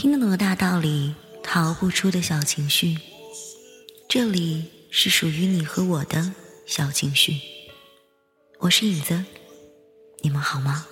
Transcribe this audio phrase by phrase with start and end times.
[0.00, 1.12] 听得懂的大道理，
[1.42, 2.96] 逃不出的小情绪。
[4.08, 6.34] 这里是属于你和我的
[6.64, 7.40] 小情绪。
[8.60, 9.24] 我是影子，
[10.20, 10.86] 你们好吗？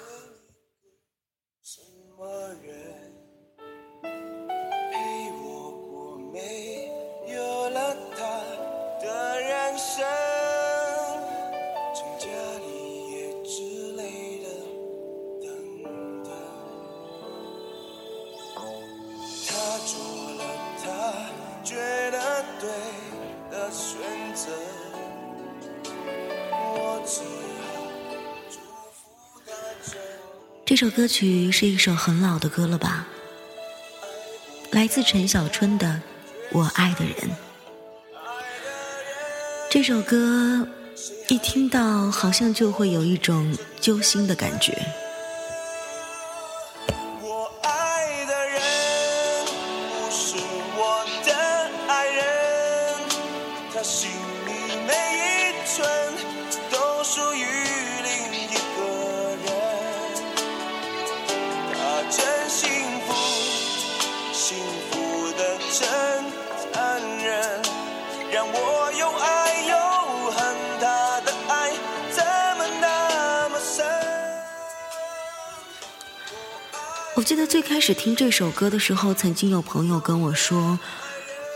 [30.65, 33.07] 这首歌曲是一首很老的歌了吧？
[34.73, 35.87] 来自陈小春的
[36.51, 37.15] 《我爱的人》。
[39.71, 40.67] 这首歌
[41.29, 44.77] 一听到，好像就会有一种揪心的感觉。
[77.77, 80.79] 开始听这首歌的时候，曾经有朋友跟我说，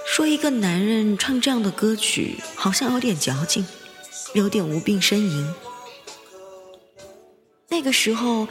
[0.07, 3.67] 说一个男人唱这样的歌曲，好像有点矫情，
[4.35, 5.55] 有点无病呻吟。
[7.69, 8.47] 那个时候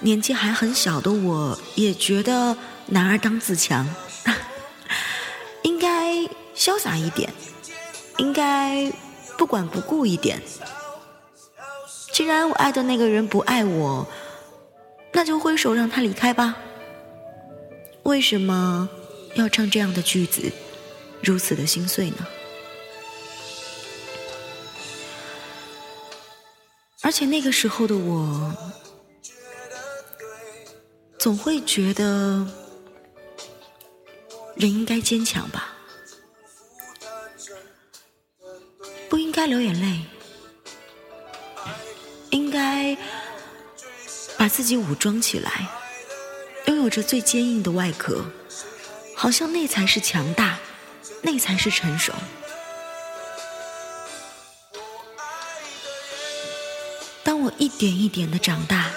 [0.00, 3.88] 年纪还很小的我，也觉得男儿当自强，
[5.64, 6.16] 应该
[6.54, 7.32] 潇洒一点，
[8.18, 8.92] 应该
[9.38, 10.42] 不管不顾一点。
[12.12, 14.06] 既然我爱的那个人不爱我。
[15.12, 16.54] 那就挥手让他离开吧。
[18.06, 18.88] 为什么
[19.34, 20.52] 要唱这样的句子，
[21.20, 22.24] 如此的心碎呢？
[27.02, 28.54] 而且那个时候的我，
[31.18, 32.46] 总会觉得
[34.54, 35.76] 人应该坚强吧，
[39.08, 40.00] 不应该流眼泪，
[42.30, 42.96] 应该。
[44.38, 45.66] 把自己武装起来，
[46.86, 48.24] 有着最坚硬的外壳，
[49.16, 50.60] 好像那才是强大，
[51.20, 52.12] 那才是成熟。
[57.24, 58.92] 当我一点一点的长大，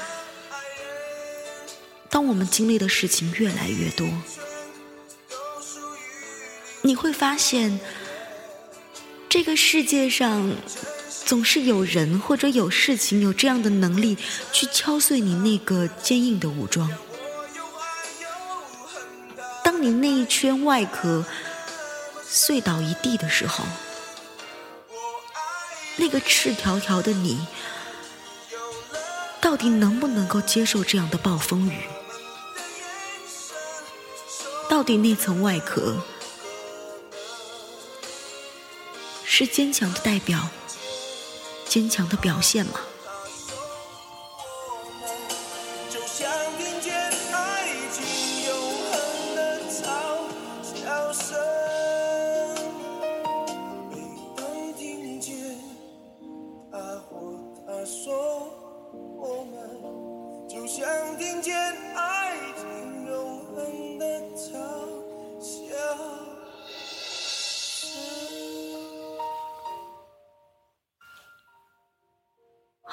[2.12, 4.08] 当我们经历的事情越来越多，
[6.84, 7.80] 你会发现，
[9.28, 10.52] 这个世界上。
[11.26, 14.18] 总是有人或者有事情有这样的能力
[14.52, 16.92] 去敲碎你那个坚硬的武装。
[20.30, 21.26] 圈外壳
[22.24, 23.66] 碎倒一地的时候，
[25.98, 27.46] 那个赤条条的你，
[29.42, 31.82] 到底能不能够接受这样的暴风雨？
[34.70, 35.98] 到底那层外壳
[39.26, 40.48] 是坚强的代表？
[41.68, 42.80] 坚强的表现吗？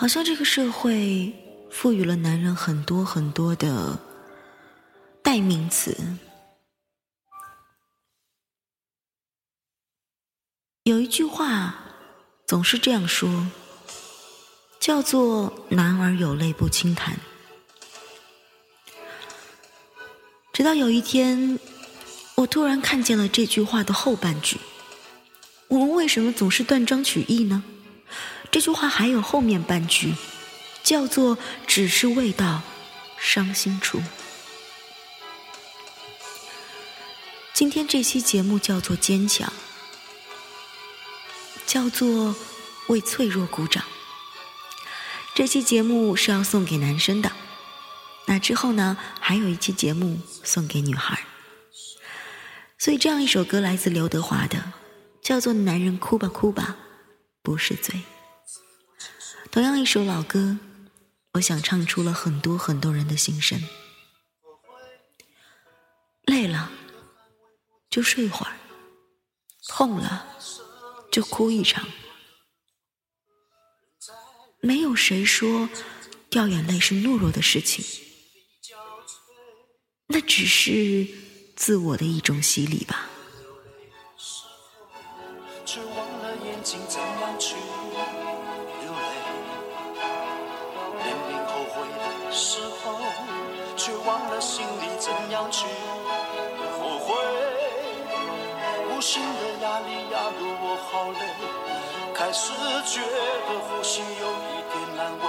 [0.06, 1.34] 好像这个社会
[1.68, 3.98] 赋予了男人很多很多的
[5.20, 5.96] 代名词。
[10.84, 11.74] 有一句话
[12.46, 13.48] 总是这样说，
[14.78, 17.18] 叫做“男儿有泪不轻弹”。
[20.54, 21.58] 直到有一天，
[22.36, 24.60] 我突然看见了这句话的后半句：
[25.66, 27.64] 我们为什么总是断章取义呢？
[28.50, 30.14] 这句话还有后面半句，
[30.82, 32.62] 叫做“只是未到
[33.18, 34.00] 伤心处”。
[37.52, 39.52] 今天这期节目叫做“坚强”，
[41.66, 42.34] 叫做
[42.88, 43.84] “为脆弱鼓掌”。
[45.34, 47.32] 这期节目是要送给男生的，
[48.26, 51.24] 那之后呢，还有一期节目送给女孩。
[52.78, 54.72] 所以这样一首歌来自刘德华的，
[55.22, 56.76] 叫做《男人哭吧哭吧
[57.42, 57.94] 不是罪》。
[59.56, 60.58] 同样一首老歌，
[61.32, 63.58] 我想唱出了很多很多人的心声。
[66.26, 66.70] 累了，
[67.88, 68.54] 就睡会儿，
[69.66, 70.26] 痛了
[71.10, 71.88] 就哭一场。
[74.60, 75.70] 没有谁说
[76.28, 77.82] 掉眼泪是懦弱的事情，
[80.08, 81.08] 那只是
[81.56, 83.08] 自我的一种洗礼吧。
[102.36, 102.52] 始
[102.84, 105.24] 觉得呼吸有一点难为，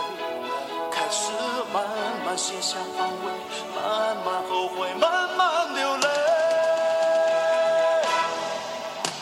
[0.92, 1.32] 开始
[1.72, 1.82] 慢
[2.26, 3.32] 慢卸下防卫，
[3.74, 3.82] 慢
[4.26, 6.08] 慢后悔，慢慢流泪。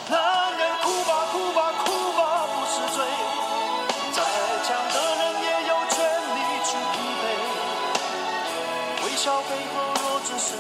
[0.09, 0.17] 男
[0.57, 1.85] 人哭吧哭吧哭
[2.17, 2.97] 吧不是罪，
[4.13, 4.17] 再
[4.65, 5.95] 强的人也有权
[6.33, 7.23] 利去疲惫。
[9.05, 10.57] 微笑背后若只剩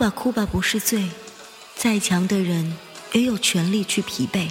[0.00, 1.10] 吧哭吧不是罪，
[1.76, 2.74] 再强的人
[3.12, 4.48] 也有权利去疲惫。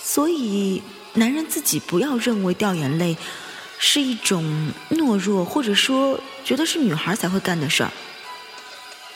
[0.00, 0.80] 所以，
[1.14, 3.16] 男人自己不要认为掉眼泪
[3.80, 7.90] 是一种懦弱，或者说觉得是女孩才会干的事儿，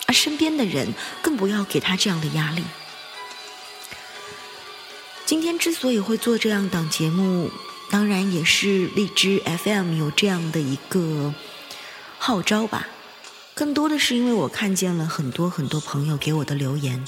[0.06, 0.92] 而身边的人
[1.22, 2.64] 更不要给他这样的压力。
[5.24, 7.48] 今天之所以会做这样档节目，
[7.90, 11.32] 当然也是荔枝 FM 有这样的一个
[12.18, 12.88] 号召吧。
[13.54, 17.04] 更多的是因为我看见了很多很多朋友给我的留言，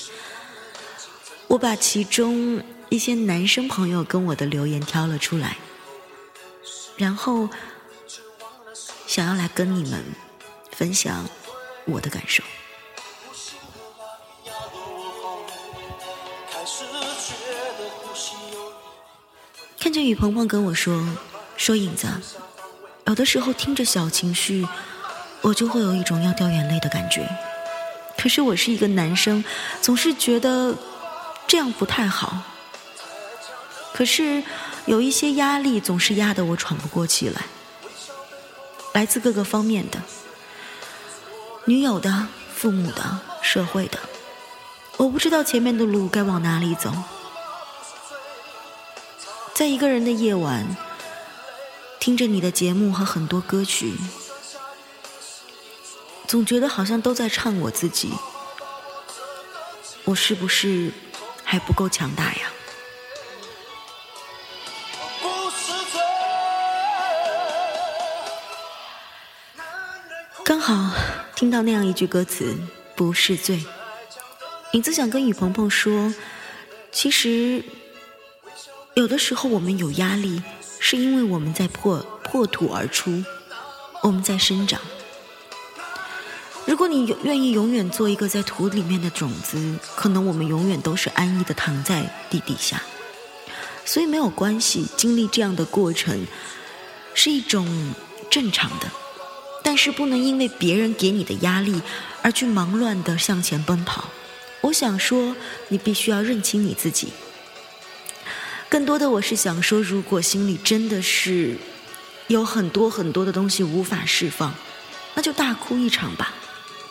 [1.49, 5.59] 我把其中一些男生朋友跟我的留言挑了出来，
[6.97, 7.49] 然后
[9.07, 10.05] 想要来跟你们
[10.71, 11.29] 分享
[11.85, 12.45] 我的感受。
[19.81, 21.05] 看见雨鹏鹏跟我说
[21.57, 22.09] ：“说影子，
[23.07, 24.67] 有的时候听着小情绪，
[25.47, 27.25] 我就会有一种要掉眼泪的感觉。
[28.19, 29.45] 可是我是一个男生，
[29.81, 30.75] 总是觉得
[31.47, 32.43] 这样不太好。
[33.95, 34.43] 可是
[34.87, 37.43] 有一些压力总是压得我喘不过气来，
[38.93, 40.03] 来自各个方面的，
[41.67, 44.01] 女友的、父母的、社会的，
[44.97, 46.93] 我不知道前面的路该往哪里走。”
[49.55, 50.67] 在一个人的夜晚，
[52.01, 53.95] 听着你的节目和很多歌曲，
[56.26, 58.12] 总觉得好像都在唱我自己。
[60.05, 60.93] 我是不是
[61.43, 62.52] 还不够强大呀？
[70.45, 70.95] 刚好
[71.35, 72.56] 听到那样一句歌词，
[72.95, 73.64] 不是罪。
[74.73, 76.14] 影子想跟雨鹏鹏说，
[76.92, 77.64] 其实
[78.95, 80.40] 有的时候我们有压力，
[80.78, 83.25] 是因为我们在破破土而出，
[84.02, 84.80] 我们在生长。
[86.87, 92.81] 如果你愿意永远做一个在土里面的种子，可能我们永远都是安逸的躺在地底下。
[93.85, 96.25] 所以没有关系，经历这样的过程
[97.12, 97.93] 是一种
[98.31, 98.88] 正常的，
[99.64, 101.83] 但是不能因为别人给你的压力
[102.23, 104.05] 而去忙乱的向前奔跑。
[104.61, 105.35] 我想说，
[105.66, 107.09] 你必须要认清你自己。
[108.69, 111.57] 更多的，我是想说，如果心里真的是
[112.28, 114.55] 有很多很多的东西无法释放，
[115.16, 116.33] 那就大哭一场吧。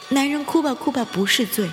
[0.10, 1.70] 男人哭吧哭吧不是罪，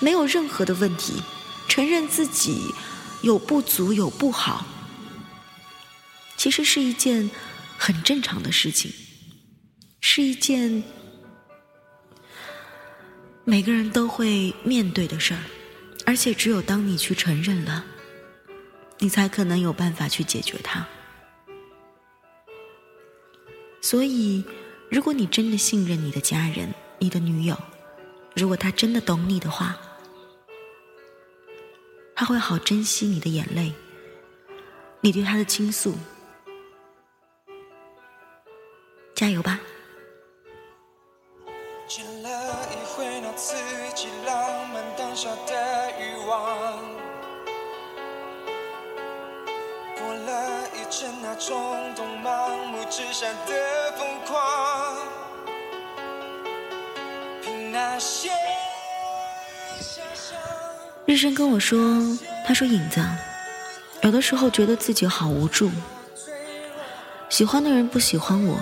[0.00, 1.22] 没有任何的问题。
[1.68, 2.74] 承认自己
[3.22, 4.66] 有不足有不好，
[6.36, 7.30] 其实是一件
[7.78, 8.92] 很正常的事情，
[10.00, 10.82] 是一件
[13.44, 15.40] 每个人都会面对的事儿。
[16.04, 17.84] 而且只有当你去承认了，
[18.98, 20.86] 你才可能有办法去解决它。
[23.80, 24.44] 所以，
[24.90, 27.56] 如果你真的信任你的家人、你的女友，
[28.36, 29.76] 如果她真的懂你的话，
[32.14, 33.72] 她会好珍惜你的眼泪，
[35.00, 35.96] 你对她的倾诉。
[39.16, 39.58] 加油吧！
[41.88, 42.28] 见了
[42.70, 43.56] 一回那刺
[43.96, 46.78] 激浪漫当下的欲望，
[49.98, 54.91] 过了一阵那冲动盲目之下的疯狂，
[61.06, 62.02] 日升跟我说
[62.46, 63.02] ：“他说影子，
[64.02, 65.70] 有的时候觉得自己好无助，
[67.30, 68.58] 喜欢的人不喜欢我，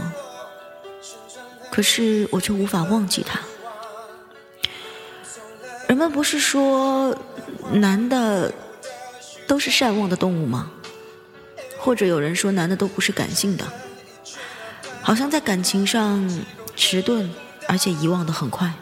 [1.73, 3.40] 可是我却无法忘记他。
[5.88, 7.17] 人们不是说
[7.73, 8.52] 男的
[9.49, 10.71] 都是善忘的动物吗？
[11.79, 13.64] 或者有人说男的都不是感性的，
[15.02, 16.45] 好像在感情上
[16.76, 17.29] 迟钝，
[17.67, 18.73] 而且遗忘的很快。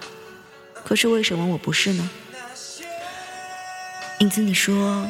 [0.88, 2.10] 可是为什么我不是呢？”
[4.20, 5.06] 影子，你说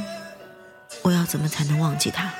[1.02, 2.32] 我要怎么才能忘记他？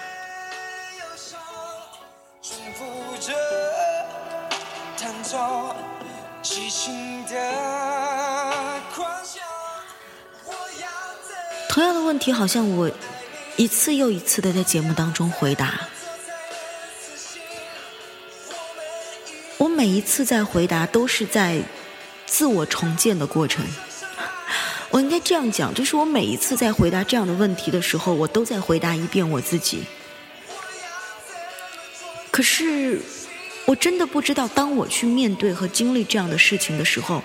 [11.69, 12.91] 同样的问题，好像我
[13.57, 15.87] 一次又一次的在节目当中回答。
[19.59, 21.63] 我每一次在回答，都是在
[22.39, 23.67] 自我重建的过程。
[24.91, 29.83] 我应该这样讲，就是我每一次在回答这样的问题的时候，我都在回答一遍我自己。
[32.31, 33.03] 可是，
[33.65, 37.25] 我真的不知道，当我去面对和经历这样的事情的时候，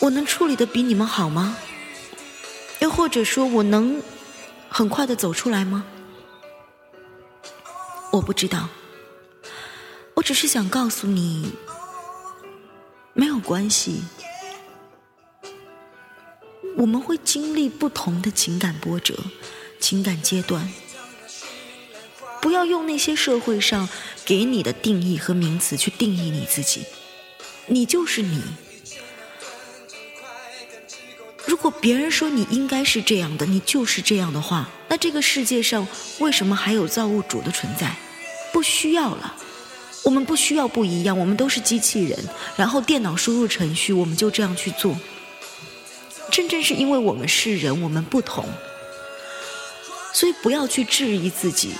[0.00, 1.56] 我能处理的比你们好吗？
[2.80, 4.02] 又或者说，我能
[4.68, 5.86] 很快的走出来吗？
[8.10, 8.68] 我不知道。
[10.16, 11.54] 我只是想告诉你，
[13.42, 14.02] 关系。
[16.76, 19.14] 我们会经历不同的情感波折、
[19.78, 20.72] 情感阶段，
[22.40, 23.88] 不要用那些社会上
[24.24, 26.84] 给你的定义和名词去定义你自己，
[27.66, 28.42] 你就是你。
[31.46, 35.86] 如果别人说你应该是这样的，你就是这样的话，那这个世界上
[36.20, 37.94] 为什么还有造物主的存在？
[38.52, 39.36] 不需要了，
[40.02, 42.18] 我们不需要不一样，我们都是机器人，
[42.56, 44.96] 然后电脑输入程序，我们就这样去做。
[46.30, 48.48] 真正是因为我们是人，我们不同，
[50.12, 51.74] 所以不要去质疑自己。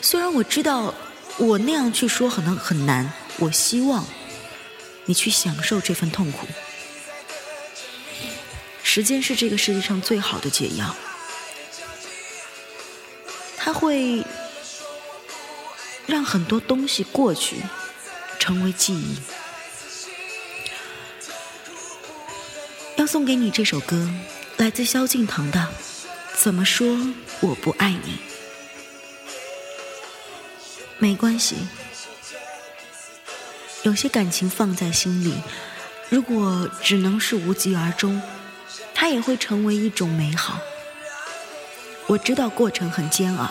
[0.00, 0.94] 虽然我知道
[1.38, 4.04] 我那样去说可能很难，我希望
[5.06, 6.46] 你去享受这份痛苦。
[8.82, 10.94] 时间是这个世界上最好的解药，
[13.56, 14.24] 它会
[16.10, 17.62] 让很多东西过去，
[18.40, 19.16] 成为记忆。
[22.96, 24.10] 要送给你这首歌，
[24.56, 25.60] 来自萧敬腾的
[26.36, 26.98] 《怎么说
[27.40, 28.12] 我不爱你》。
[30.98, 31.56] 没关系，
[33.84, 35.34] 有些感情放在心里，
[36.08, 38.20] 如果只能是无疾而终，
[38.94, 40.58] 它也会成为一种美好。
[42.08, 43.48] 我知道过程很煎熬，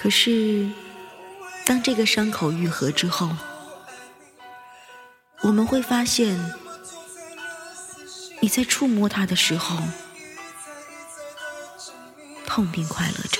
[0.00, 0.66] 可是
[1.66, 3.28] 当这个伤口愈合之后，
[5.42, 6.38] 我们会发现。
[8.42, 9.76] 你在触摸它的时候，
[12.46, 13.39] 痛并快乐着。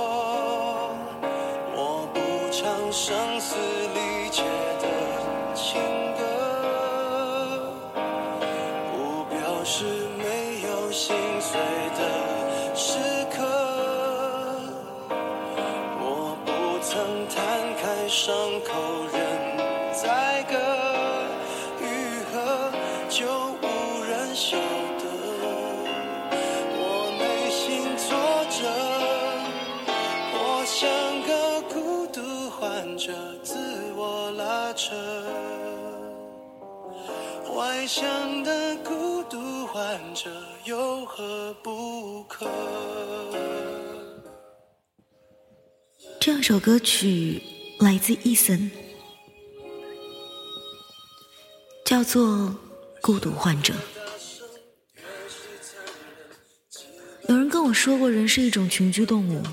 [3.11, 3.57] 生死
[3.93, 4.41] 离切
[4.79, 4.87] 的
[5.53, 5.81] 情
[6.17, 6.23] 歌，
[8.89, 9.83] 不表示
[10.17, 11.59] 没有心碎
[11.97, 12.01] 的
[12.73, 12.97] 时
[13.35, 13.43] 刻。
[15.99, 17.35] 我不曾摊
[17.81, 18.71] 开伤口
[19.11, 19.19] 任
[19.91, 20.55] 宰割，
[21.81, 21.83] 愈
[22.31, 22.71] 合
[23.09, 23.27] 就
[23.61, 23.65] 无
[24.05, 24.55] 人晓
[37.91, 40.31] 外向的孤独患者
[40.63, 42.47] 有何不可？
[46.17, 47.43] 这样首歌曲
[47.81, 48.71] 来自伊森，
[51.83, 52.23] 叫做
[53.01, 53.73] 《孤独患者》。
[57.27, 59.43] 有人跟我说过，人是一种群居动物，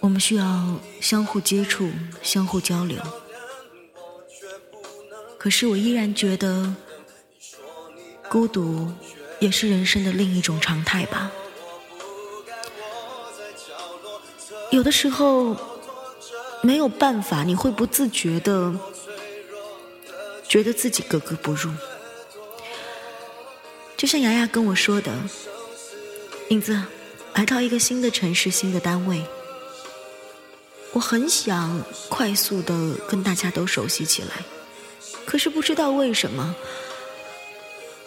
[0.00, 1.88] 我们需要相互接触、
[2.22, 3.00] 相互交流。
[5.38, 6.74] 可是我依然觉得，
[8.34, 8.90] 孤独
[9.38, 11.30] 也是人生的另一种常态吧。
[14.72, 15.56] 有的时候
[16.60, 18.74] 没有办法，你会不自觉的
[20.48, 21.70] 觉得自己格格不入。
[23.96, 25.12] 就像雅雅跟我说的，
[26.48, 26.82] 影子
[27.34, 29.24] 来到一个新的城市、新的单位，
[30.90, 34.44] 我很想快速的跟大家都熟悉起来。
[35.24, 36.56] 可是不知道为什么，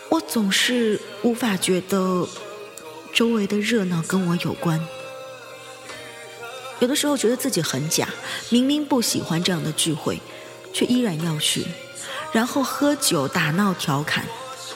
[0.09, 2.27] 我总是无法觉得
[3.13, 4.79] 周围的热闹跟我有关。
[6.79, 8.07] 有的时候觉得自己很假，
[8.49, 10.21] 明明不喜欢这样的聚会，
[10.73, 11.65] 却依然要去，
[12.31, 14.25] 然后喝酒打闹调侃，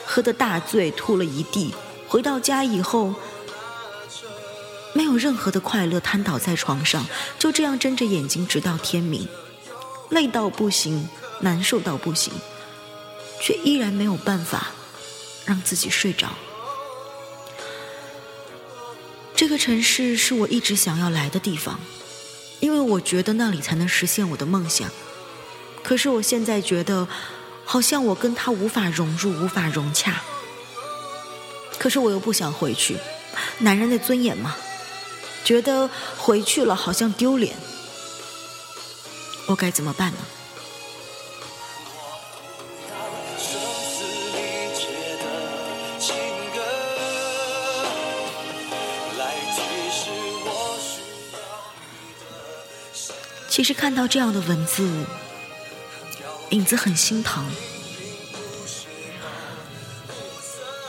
[0.04, 1.74] 喝得大醉吐了一地，
[2.08, 3.14] 回到家以后
[4.92, 7.06] 没有任何的快乐，瘫倒在床上，
[7.38, 9.28] 就这样睁着眼睛直到天明，
[10.10, 11.08] 累到不行。
[11.40, 12.32] 难受到不行，
[13.40, 14.70] 却依然没有办法
[15.44, 16.28] 让自己睡着。
[19.34, 21.80] 这个城市是我一直想要来的地方，
[22.60, 24.88] 因为我觉得那里才能实现我的梦想。
[25.82, 27.08] 可是我现在觉得，
[27.64, 30.22] 好像我跟他无法融入，无法融洽。
[31.78, 32.96] 可是我又不想回去，
[33.58, 34.54] 男人的尊严嘛，
[35.42, 37.56] 觉得回去了好像丢脸。
[39.46, 40.18] 我该怎么办呢？
[53.62, 54.82] 其实看到这样的文字，
[56.50, 57.46] 影子很心疼，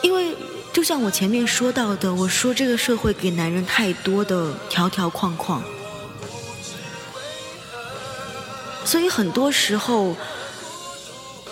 [0.02, 0.36] 因为
[0.74, 5.62] 就像我前面说到的，我说这个社会给男人太多的条条框框，
[8.84, 10.16] 所以很多时候，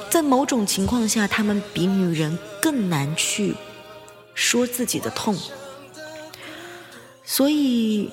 [0.09, 3.53] 在某种情况下，他们比女人更难去
[4.33, 5.37] 说自己的痛，
[7.23, 8.09] 所以。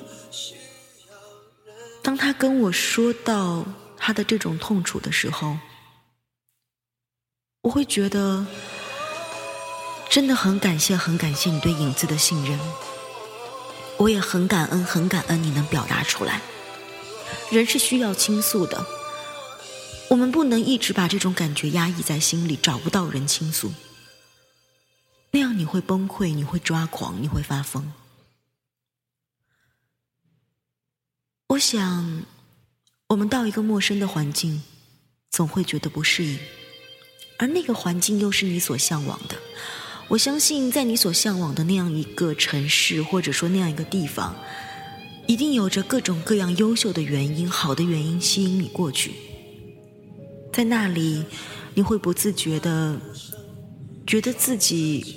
[2.09, 3.67] 当他跟我说到
[3.99, 5.59] 他的这种痛楚的时候，
[7.61, 8.47] 我会觉得
[10.09, 12.59] 真的很感谢，很感谢你对影子的信任。
[13.99, 16.41] 我也很感恩，很感恩你能表达出来。
[17.51, 18.87] 人是需要倾诉的，
[20.09, 23.71] 我们不能一直把这种感觉压抑在心里，找不到人倾诉，
[25.33, 27.93] 那样你会崩溃，你会抓狂，你会发疯。
[31.49, 32.25] 我想，
[33.09, 34.63] 我们到一个陌生的环境，
[35.31, 36.39] 总会觉得不适应，
[37.39, 39.35] 而那个环境又是你所向往的。
[40.09, 44.37] 我相信，在你所向往的那样一个城市，或者说那样一个地方，
[45.27, 49.13] 一定有着各种各样优秀的原因、好的原因吸引你过去。
[50.53, 51.25] 在那里，
[51.73, 53.01] 你会不自觉的
[54.07, 55.17] 觉得自己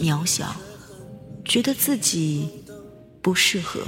[0.00, 0.56] 渺小，
[1.44, 2.48] 觉得自己
[3.20, 3.82] 不适合。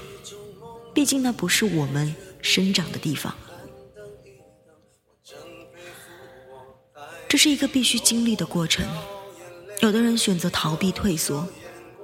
[0.96, 3.37] 毕竟那不是我们生长的地方，
[7.28, 8.82] 这是一个必须经历的过程。
[9.80, 11.46] 有的人选择逃避退缩，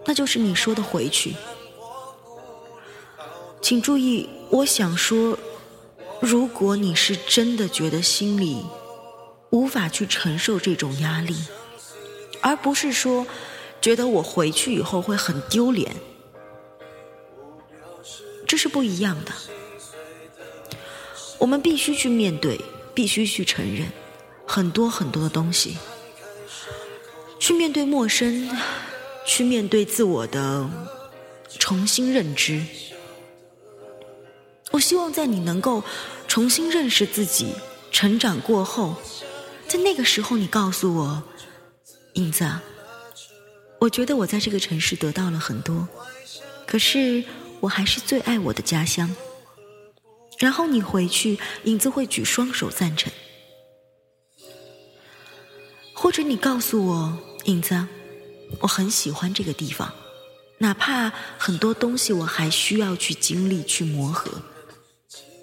[0.05, 1.35] 那就是你说的回去。
[3.62, 5.38] 请注意，我想说，
[6.20, 8.62] 如果你是真的觉得心里
[9.48, 11.35] 无法去承受这种压力，
[12.42, 13.26] 而不是说
[13.81, 15.96] 觉得我回去以后会很丢脸。
[18.53, 19.33] 这是不一样的。
[21.38, 22.61] 我们必须去面对，
[22.93, 23.91] 必须去承认
[24.47, 25.79] 很多很多的东西，
[27.41, 28.51] 去面对陌生，
[29.25, 30.69] 去面对自我的
[31.59, 32.62] 重新认知。
[34.73, 35.83] 我希望在你能够
[36.29, 37.55] 重新认识自己、
[37.91, 38.97] 成长过后，
[39.67, 41.23] 在那个时候，你告诉我，
[42.12, 42.47] 影子，
[43.79, 45.88] 我觉得我在这个城市得到了很多，
[46.67, 47.25] 可是。
[47.62, 49.14] 我还是最爱我的家乡。
[50.38, 53.12] 然后你回去，影子会举双手赞成。
[55.94, 57.87] 或者你告诉我，影子，
[58.61, 59.94] 我很喜欢这个地方，
[60.59, 64.42] 哪怕很多东西我还需要去经历、去磨合，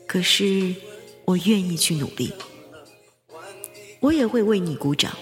[0.05, 0.75] 可是
[1.23, 2.34] 我愿意去努力。
[4.01, 5.15] 我也会为你鼓掌。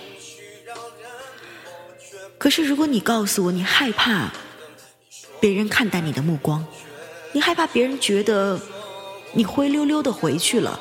[2.39, 4.31] 可是如果你告诉我你害怕
[5.39, 6.65] 别人看待你的目光，
[7.37, 8.59] 你害怕别人觉得
[9.33, 10.79] 你灰溜溜的回去了，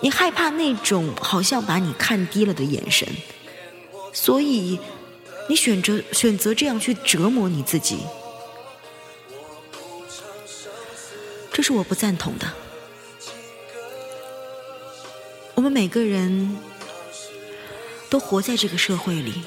[0.00, 3.08] 你害怕那种好像把你看低了的眼神，
[4.12, 4.78] 所以
[5.48, 7.98] 你选择选择这样去折磨你自己，
[11.52, 12.46] 这是我不赞同的。
[15.56, 16.56] 我们每个人
[18.08, 19.42] 都活在这个社会里。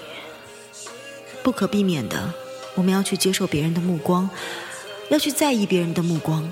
[1.41, 2.33] 不可避免的，
[2.75, 4.29] 我们要去接受别人的目光，
[5.09, 6.51] 要去在意别人的目光。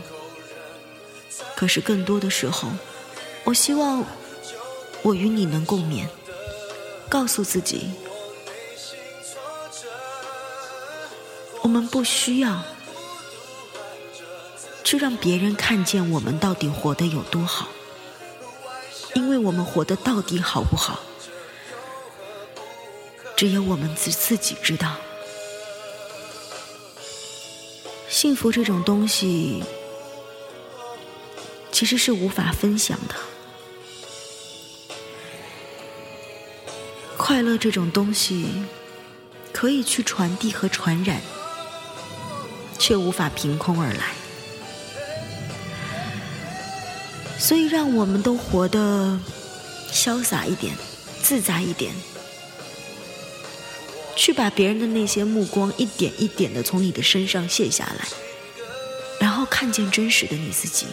[1.55, 2.69] 可是更多的时候，
[3.43, 4.03] 我希望
[5.01, 6.07] 我与你能共勉，
[7.09, 7.89] 告诉自己，
[11.63, 12.61] 我们不需要
[14.83, 17.67] 去让别人看见我们到底活得有多好，
[19.15, 20.99] 因为我们活得到底好不好？
[23.35, 24.95] 只有我们自自己知道，
[28.19, 29.63] 幸福这种东西
[31.71, 33.13] 其实是无法分享的，
[37.15, 38.47] 快乐这种东西
[39.53, 41.21] 可以去传递和传染，
[42.79, 44.15] 却无法凭空而来。
[47.37, 49.19] 所以，让我们都活得
[49.91, 50.75] 潇洒一点，
[51.21, 51.93] 自在一点。
[54.17, 58.07] 去把别人的那些目光一点一点的从你的身上卸下来，
[59.21, 60.87] 然后看见真实的你自己。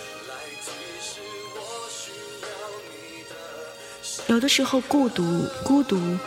[4.27, 6.19] 有的时候，孤独，孤独，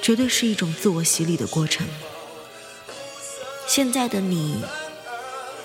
[0.00, 1.86] 绝对是一种自我洗礼的过程。
[3.66, 4.62] 现在的你，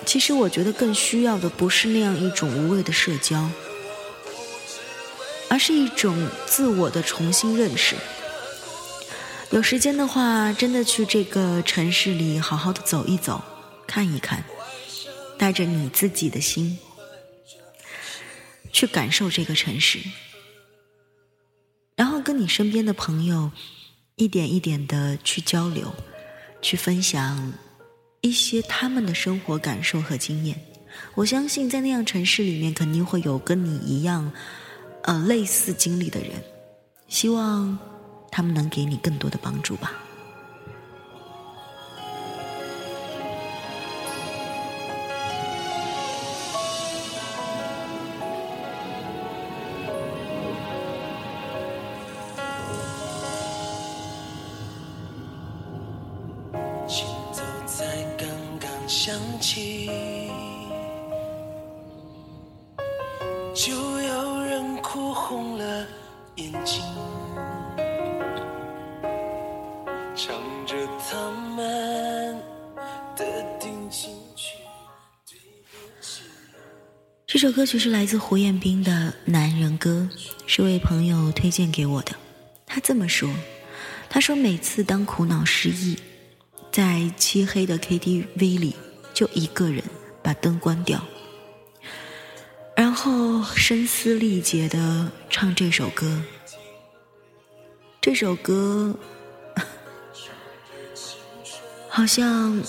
[0.04, 3.48] 其实我觉得更需要的不是那样一种无谓的社交，
[5.48, 7.94] 而是一种自我的重新认识。
[9.50, 13.42] 有时间的话，真的去这个城市里好好的走一走，
[13.84, 14.44] 看一看，
[15.36, 16.78] 带着你自己的心
[18.70, 19.98] 去感受这个城市，
[21.96, 23.50] 然后跟你身边的朋友
[24.14, 25.92] 一点一点的去交流，
[26.62, 27.52] 去分享
[28.20, 30.60] 一些他们的生活感受和经验。
[31.16, 34.32] 我相信在那样城市里面，肯定会有跟你一样，
[35.02, 36.30] 呃，类似经历的人。
[37.08, 37.76] 希望。
[38.30, 39.92] 他们能给你更多的帮助吧。
[56.86, 57.84] 琴奏才
[58.16, 59.88] 刚刚响起，
[63.54, 65.86] 就有人哭红了
[66.36, 66.82] 眼睛。
[77.26, 78.92] 这首歌曲是来自胡彦斌的
[79.24, 80.08] 《男人歌》，
[80.46, 82.14] 是位朋友推荐给我的。
[82.64, 83.28] 他这么说
[84.08, 85.96] ：“他说每次当苦恼失意，
[86.70, 88.76] 在漆黑的 KTV 里，
[89.12, 89.82] 就一个人
[90.22, 91.04] 把灯关掉，
[92.76, 96.22] 然后声嘶力竭的唱这首歌。
[98.00, 98.94] 这首歌
[101.90, 102.62] 好像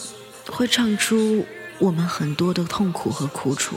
[0.47, 1.45] 会唱出
[1.79, 3.75] 我们很多的痛苦和苦楚。”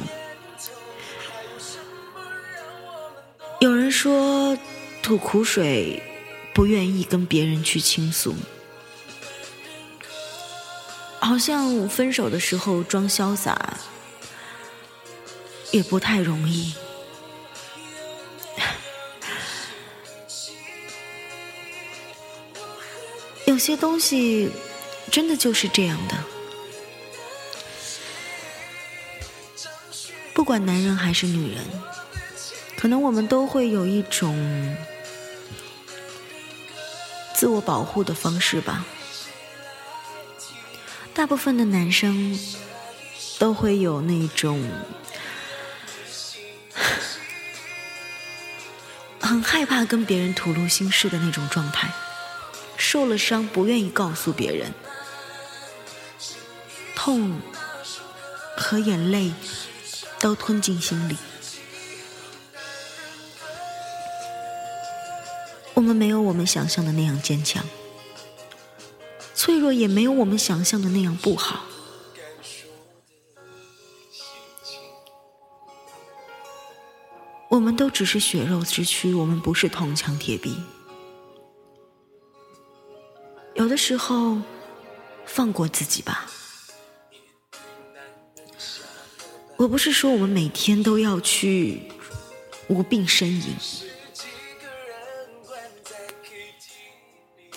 [3.61, 4.59] 有人说，
[5.02, 6.02] 吐苦水
[6.52, 8.35] 不愿意跟别人去倾诉，
[11.20, 13.78] 好像分手的时候装潇洒
[15.70, 16.74] 也不太容易。
[23.46, 24.50] 有些东西
[25.14, 26.16] 真的就是这样的，
[30.35, 31.64] 不管男人还是女人。
[32.77, 34.77] 可能我们都会有一种
[37.33, 38.85] 自我保护的方式吧。
[41.14, 42.37] 大部分的男生
[43.38, 44.68] 都会有那种
[49.20, 51.88] 很害怕跟别人吐露心事的那种状态，
[52.77, 54.74] 受了伤不愿意告诉别人，
[57.05, 57.38] 痛
[58.57, 59.31] 和眼泪
[60.21, 61.19] 都吞进心里。
[65.75, 67.62] 我们没有我们想象的那样坚强，
[69.35, 71.64] 脆弱也没有我们想象的那样不好。
[77.51, 80.57] 我们都只是血肉之躯，我们不是铜墙铁壁。
[83.53, 84.38] 有的时候，
[85.27, 86.31] 放过自己吧。
[89.57, 91.83] 我不是说我们每天都要去
[92.69, 93.57] 无病呻吟，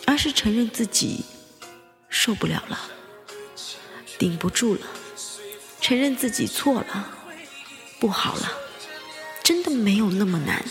[0.06, 1.26] 而是承认自己
[2.08, 2.80] 受不了了，
[4.18, 4.82] 顶不住了，
[5.82, 7.12] 承认自己错了，
[8.00, 8.52] 不好了，
[9.44, 10.64] 真的没有那么难。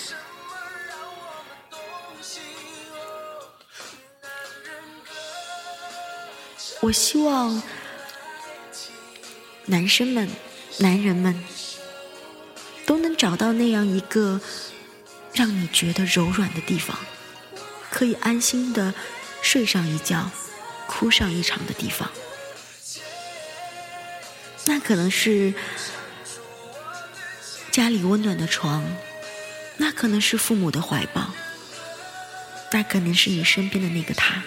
[6.80, 7.62] 我希望
[9.66, 10.30] 男生们。
[10.78, 11.42] 男人们
[12.84, 14.40] 都能找到那样一个
[15.32, 16.98] 让你觉得柔软的地方，
[17.90, 18.94] 可以安心的
[19.40, 20.30] 睡上一觉、
[20.86, 22.10] 哭上一场的地方。
[24.64, 25.54] 那可能是
[27.70, 28.84] 家里温暖的床，
[29.76, 31.32] 那可能是父母的怀抱，
[32.72, 34.42] 那可能是你身边的那个他。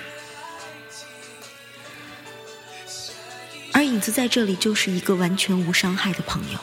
[4.11, 6.59] 在这里就是一个完全无伤害的朋友。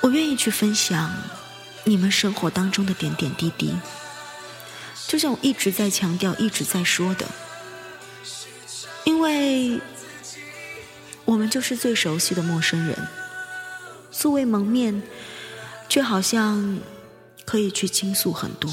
[0.00, 1.12] 我愿意去分享
[1.84, 3.74] 你们生活当中的点点滴滴，
[5.06, 7.26] 就像我一直在强调、一直在说的，
[9.04, 9.80] 因为
[11.24, 13.08] 我们就是最熟悉的陌生人，
[14.10, 15.02] 素未谋面，
[15.88, 16.78] 却好像
[17.44, 18.70] 可以去倾诉很多。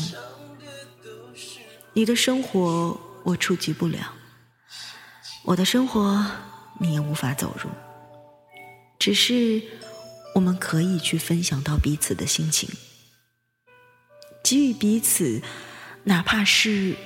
[1.94, 3.00] 你的生活。
[3.25, 4.13] 我触及不了，
[5.43, 6.29] 我的生活
[6.79, 7.69] 你也无法走入，
[8.99, 9.62] 只是
[10.36, 12.69] 我们可以去分享到彼此的心情，
[14.43, 15.41] 给予彼此，
[16.03, 16.97] 哪怕是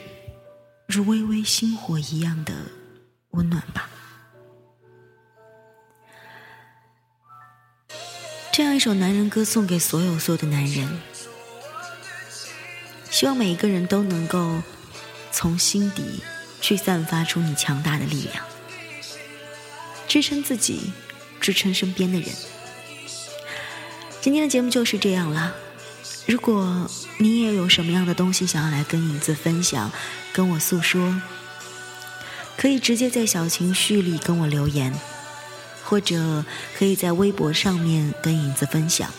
[0.87, 2.53] 如微微星火一样的
[3.31, 3.87] 温暖吧。
[8.51, 10.99] 这样一首男人歌送给所有所有的男人，
[13.11, 14.63] 希望每一个人都能够。
[15.31, 16.21] 从心底
[16.61, 18.43] 去散发出你强大的力量，
[20.07, 20.91] 支撑自己，
[21.39, 22.29] 支撑身边的人。
[24.21, 25.55] 今天的节目就是这样了。
[26.25, 29.89] 如果你也有什么样的东西想要来跟影子分享，
[30.33, 31.21] 跟我诉说，
[32.57, 34.93] 可以直接在小情绪里跟我留言，
[35.83, 36.43] 或者
[36.77, 39.09] 可以在微博上面跟影子分享。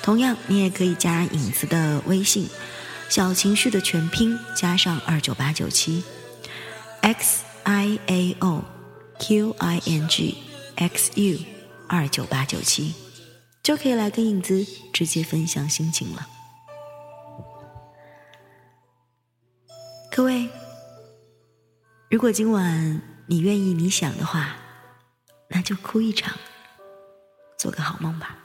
[0.00, 2.48] 同样，你也可以加影子的微信。
[3.12, 6.02] 小情绪的全拼加上二九八九七
[7.02, 8.64] ，x i a o
[9.18, 10.38] q i n g
[10.76, 11.38] x u
[11.86, 12.94] 二九八九七，
[13.62, 16.26] 就可以来跟影子直接分享心情了。
[20.10, 20.48] 各位，
[22.08, 24.56] 如果今晚你愿意、你想的话，
[25.50, 26.34] 那就哭一场，
[27.58, 28.38] 做个好梦吧。